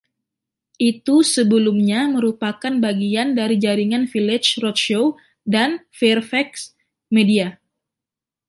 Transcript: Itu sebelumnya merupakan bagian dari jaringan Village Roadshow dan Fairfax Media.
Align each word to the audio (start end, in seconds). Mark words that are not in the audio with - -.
Itu 0.91 1.17
sebelumnya 1.33 2.01
merupakan 2.15 2.73
bagian 2.85 3.27
dari 3.39 3.55
jaringan 3.65 4.03
Village 4.13 4.49
Roadshow 4.63 5.05
dan 5.53 5.69
Fairfax 5.97 6.49
Media. 7.15 7.47